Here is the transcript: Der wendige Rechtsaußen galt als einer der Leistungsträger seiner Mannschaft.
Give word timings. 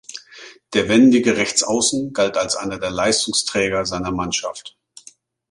Der 0.73 0.89
wendige 0.89 1.37
Rechtsaußen 1.37 2.11
galt 2.11 2.35
als 2.35 2.55
einer 2.55 2.79
der 2.79 2.89
Leistungsträger 2.89 3.85
seiner 3.85 4.09
Mannschaft. 4.11 4.75